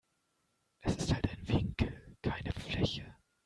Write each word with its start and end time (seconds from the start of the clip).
Es 0.79 0.95
ist 0.95 1.13
halt 1.13 1.29
ein 1.31 1.47
Winkel, 1.47 2.17
keine 2.23 2.51
Fläche. 2.53 3.15